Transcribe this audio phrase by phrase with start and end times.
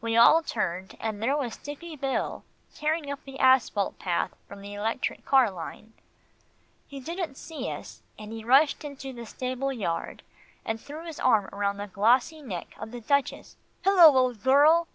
[0.00, 2.42] We all turned, and there was Dicky Bill
[2.74, 5.92] tearing up the asphalt path from the electric car line.
[6.88, 10.24] He didn't see us, and he rushed into the stable yard,
[10.64, 13.54] and threw his arm round the glossy neck of the Duchess
[13.84, 14.16] "Hello!
[14.16, 14.88] old girl."